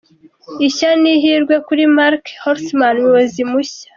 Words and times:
Ishya 0.67 0.91
n’ihirwe 1.01 1.55
kuri 1.67 1.83
Marc 1.97 2.23
Holtzman 2.41 2.95
umuyobozi 2.97 3.41
mushya. 3.51 3.85